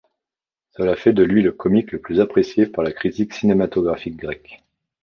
[0.71, 4.63] Cela fait de lui le comique le plus apprécié par la critique cinématographique grecque.